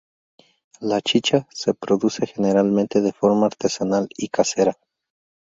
La 0.79 0.99
chicha 0.99 1.47
se 1.51 1.75
produce 1.75 2.25
generalmente 2.25 3.01
de 3.01 3.13
forma 3.13 3.45
artesanal 3.45 4.09
y 4.17 4.29
casera. 4.29 4.75